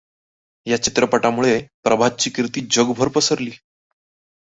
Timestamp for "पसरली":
3.07-3.51